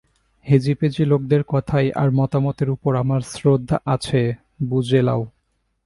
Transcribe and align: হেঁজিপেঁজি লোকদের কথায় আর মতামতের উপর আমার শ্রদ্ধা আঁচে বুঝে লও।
হেঁজিপেঁজি 0.47 1.03
লোকদের 1.05 1.41
কথায় 1.47 1.89
আর 1.95 2.09
মতামতের 2.11 2.69
উপর 2.69 2.91
আমার 2.95 3.21
শ্রদ্ধা 3.21 3.77
আঁচে 3.85 4.33
বুঝে 4.63 5.01
লও। 5.01 5.21